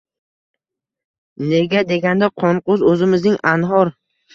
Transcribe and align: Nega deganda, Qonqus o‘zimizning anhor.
Nega 1.51 1.85
deganda, 1.95 2.33
Qonqus 2.47 2.91
o‘zimizning 2.97 3.41
anhor. 3.57 3.99